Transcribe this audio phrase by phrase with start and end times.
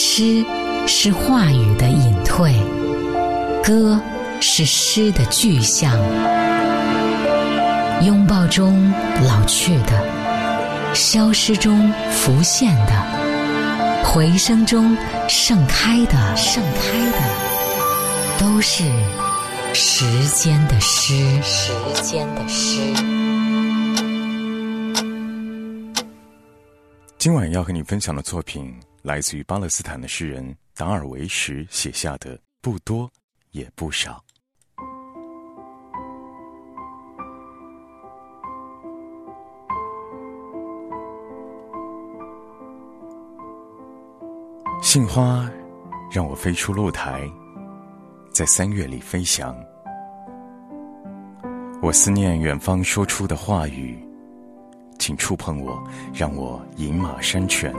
[0.00, 0.44] 诗
[0.86, 2.54] 是话语的隐退，
[3.64, 4.00] 歌
[4.40, 5.92] 是诗的具象。
[8.04, 8.92] 拥抱中
[9.26, 14.96] 老去的，消失中浮现的，回声中
[15.28, 17.18] 盛开的，盛开的，
[18.38, 18.84] 都是
[19.74, 21.72] 时间的诗，时
[22.04, 22.94] 间的诗。
[27.18, 28.72] 今晚要和你分享的作品，
[29.08, 33.10] 来自于巴勒斯坦的诗人达尔维什写下的《不多
[33.52, 34.22] 也不少》。
[44.82, 45.50] 杏花
[46.12, 47.26] 让我飞出露台，
[48.30, 49.56] 在三月里飞翔。
[51.80, 53.98] 我思念远方说出的话语，
[54.98, 55.82] 请触碰我，
[56.12, 57.74] 让我饮马山泉。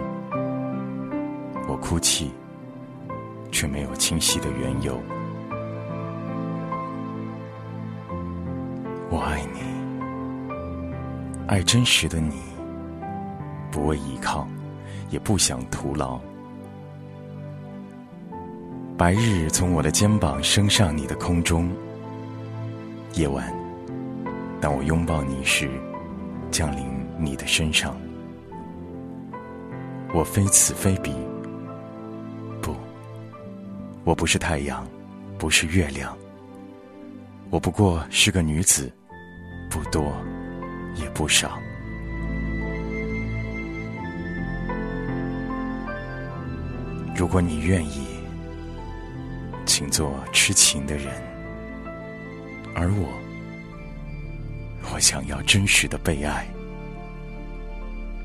[1.81, 2.31] 哭泣，
[3.51, 4.99] 却没有清晰的缘由。
[9.09, 9.59] 我爱你，
[11.47, 12.35] 爱真实的你，
[13.71, 14.47] 不为依靠，
[15.09, 16.19] 也不想徒劳。
[18.97, 21.71] 白日从我的肩膀升上你的空中，
[23.13, 23.51] 夜晚，
[24.61, 25.69] 当我拥抱你时，
[26.51, 26.85] 降临
[27.17, 27.95] 你的身上。
[30.13, 31.13] 我非此非彼，
[34.09, 34.87] 我不是太阳，
[35.37, 36.17] 不是月亮，
[37.51, 38.91] 我不过是个女子，
[39.69, 40.11] 不多，
[40.95, 41.59] 也不少。
[47.15, 48.07] 如果你愿意。
[49.63, 51.13] 请做痴情的人，
[52.73, 53.07] 而我，
[54.91, 56.47] 我想要真实的被爱，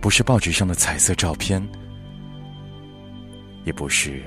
[0.01, 1.63] 不是报纸上的彩色照片，
[3.65, 4.23] 也不是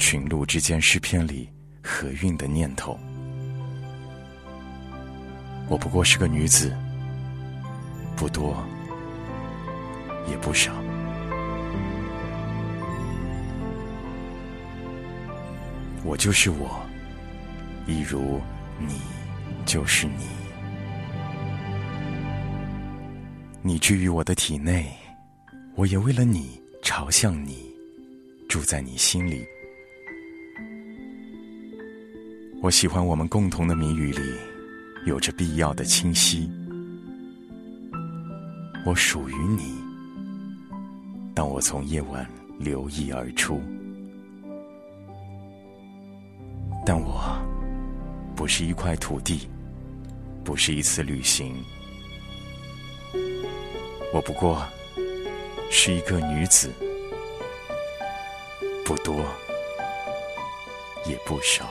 [0.00, 1.46] 群鹿之间诗篇里
[1.84, 2.98] 和韵的念头。
[5.68, 6.74] 我不过是个女子，
[8.16, 8.56] 不多，
[10.26, 10.72] 也不少。
[16.02, 16.80] 我就是我，
[17.86, 18.40] 一如
[18.78, 18.94] 你
[19.66, 20.24] 就是你。
[23.62, 24.90] 你居于我的体内，
[25.76, 27.70] 我也为了你朝向你，
[28.48, 29.46] 住在你心里。
[32.62, 34.20] 我喜欢我们共同的谜语里，
[35.06, 36.50] 有着必要的清晰。
[38.84, 39.74] 我属于你，
[41.34, 42.28] 当我从夜晚
[42.58, 43.58] 流溢而出。
[46.84, 47.34] 但我
[48.36, 49.48] 不是一块土地，
[50.44, 51.56] 不是一次旅行，
[54.12, 54.62] 我不过
[55.70, 56.70] 是一个女子，
[58.84, 59.24] 不多
[61.06, 61.66] 也不少。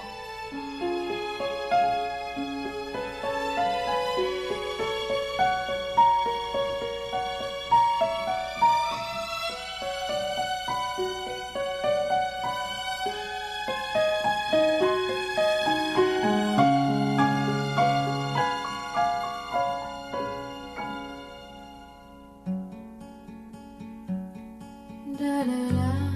[25.20, 26.09] da, da, da.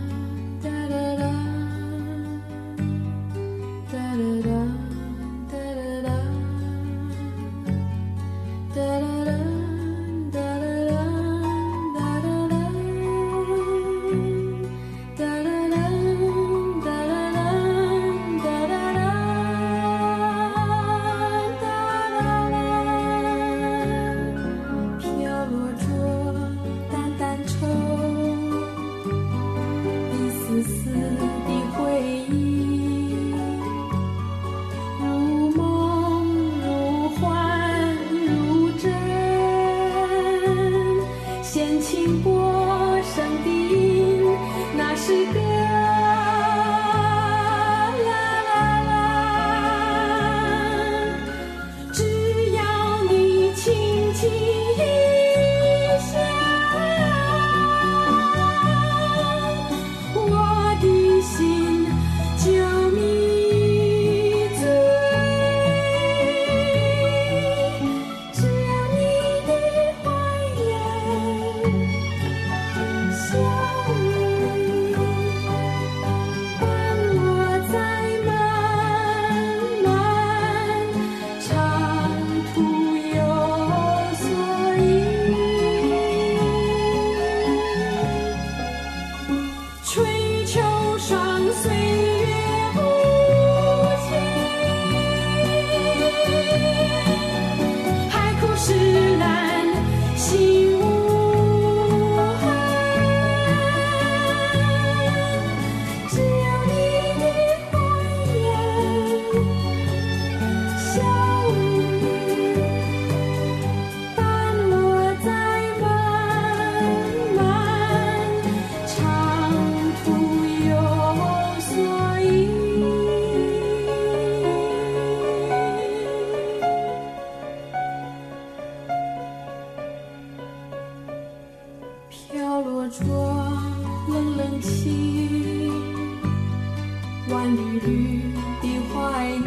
[137.33, 138.21] 万缕缕
[138.61, 138.93] 的怀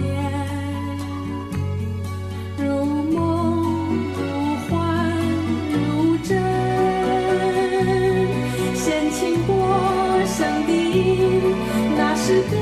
[0.00, 0.04] 念，
[2.58, 3.14] 如梦
[4.16, 4.18] 如
[4.66, 4.68] 幻
[5.70, 5.76] 如
[6.24, 6.28] 真，
[8.74, 9.52] 掀起过
[10.26, 10.36] 响
[10.66, 10.68] 的
[11.96, 12.56] 那是歌。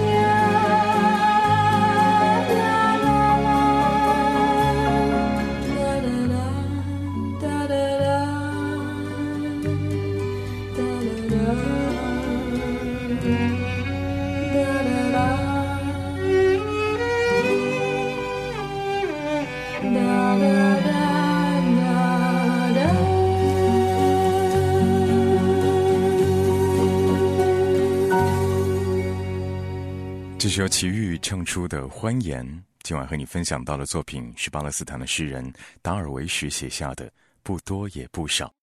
[30.45, 32.47] 这是由齐豫唱出的《欢颜》。
[32.83, 35.51] 今晚和你分享到的作品是巴勒斯坦的诗人
[35.81, 37.11] 达尔维什写下的，
[37.43, 38.55] 不多也不少。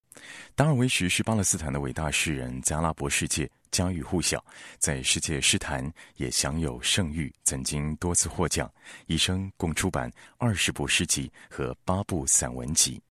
[0.54, 4.46] 达尔维什是巴勒斯坦的伟大诗人，在阿拉伯世界家喻户晓，
[4.78, 8.72] 在世界诗坛也享有盛誉，曾经多次获奖，
[9.08, 10.08] 一生共出版
[10.38, 13.02] 二十部诗集和八部散文集。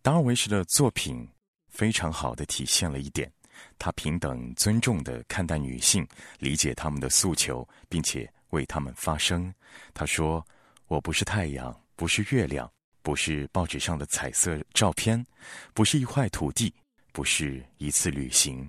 [0.00, 1.28] 达尔维什的作品
[1.68, 3.30] 非常好的体现了一点。
[3.78, 6.06] 他平等尊重地看待女性，
[6.38, 9.52] 理解她们的诉求，并且为她们发声。
[9.94, 10.46] 他说
[10.88, 12.70] ：“我不是太阳，不是月亮，
[13.02, 15.24] 不是报纸上的彩色照片，
[15.72, 16.72] 不是一块土地，
[17.12, 18.68] 不是一次旅行。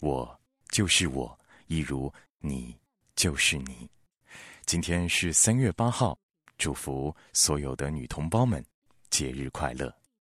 [0.00, 0.38] 我
[0.70, 2.76] 就是我，一如你
[3.14, 3.88] 就是你。”
[4.66, 6.18] 今天是三月八号，
[6.58, 8.62] 祝福所有的女同胞们
[9.08, 9.94] 节日快乐。